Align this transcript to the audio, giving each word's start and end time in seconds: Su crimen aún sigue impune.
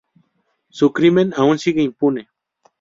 Su 0.69 0.91
crimen 0.93 1.31
aún 1.37 1.59
sigue 1.59 1.83
impune. 1.83 2.27